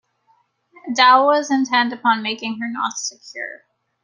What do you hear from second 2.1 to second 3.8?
making her knots secure.